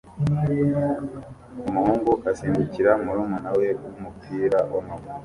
Umuhungu 1.69 2.11
asimbukira 2.29 2.91
murumuna 3.03 3.49
we 3.59 3.67
wumupira 3.81 4.59
wamaguru 4.73 5.17